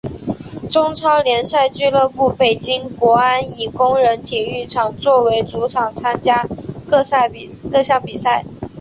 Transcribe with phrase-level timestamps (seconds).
[0.67, 6.43] 中超联赛俱乐部北京国安以工人体育场作为主场参加
[6.89, 8.43] 各项比赛。